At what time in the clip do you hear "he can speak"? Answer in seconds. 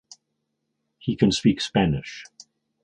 0.97-1.61